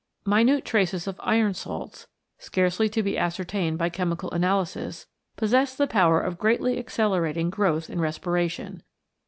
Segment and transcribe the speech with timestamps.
[0.25, 2.07] Minute traces of iron salts,
[2.39, 8.01] scarcely to be ascertained by chemical analysis, possess the power of greatly accelerating growth and
[8.01, 8.81] respiration.